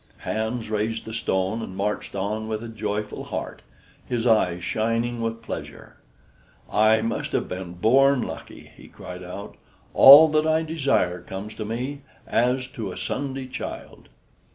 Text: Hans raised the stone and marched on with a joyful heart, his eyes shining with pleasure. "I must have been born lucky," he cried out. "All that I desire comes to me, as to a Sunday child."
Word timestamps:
Hans 0.21 0.71
raised 0.71 1.05
the 1.05 1.13
stone 1.13 1.61
and 1.61 1.77
marched 1.77 2.15
on 2.15 2.47
with 2.47 2.63
a 2.63 2.67
joyful 2.67 3.25
heart, 3.25 3.61
his 4.03 4.25
eyes 4.25 4.63
shining 4.63 5.21
with 5.21 5.43
pleasure. 5.43 5.97
"I 6.73 7.01
must 7.03 7.33
have 7.33 7.47
been 7.47 7.73
born 7.73 8.23
lucky," 8.23 8.71
he 8.75 8.87
cried 8.87 9.21
out. 9.21 9.57
"All 9.93 10.27
that 10.29 10.47
I 10.47 10.63
desire 10.63 11.21
comes 11.21 11.53
to 11.53 11.65
me, 11.65 12.01
as 12.25 12.65
to 12.69 12.91
a 12.91 12.97
Sunday 12.97 13.45
child." 13.45 14.09